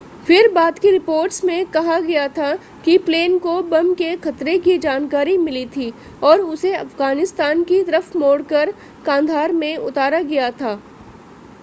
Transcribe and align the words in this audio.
फिर 0.27 0.47
बाद 0.53 0.79
की 0.79 0.91
रिपोर्ट्स 0.91 1.43
में 1.43 1.65
कहा 1.71 1.99
गया 1.99 2.27
था 2.27 2.53
कि 2.85 2.97
प्लेन 2.99 3.37
को 3.39 3.61
बम 3.63 3.93
के 3.93 4.15
ख़तरे 4.17 4.57
की 4.59 4.77
जानकारी 4.77 5.37
मिली 5.37 5.65
थी 5.75 5.91
और 6.23 6.41
उसे 6.43 6.73
अफ़गानिस्तान 6.75 7.63
की 7.63 7.81
तरफ़ 7.83 8.17
मोड़कर 8.17 8.73
कांधार 9.05 9.51
में 9.53 9.75
उतारा 9.77 10.21
गया 10.23 10.49
था 10.51 10.79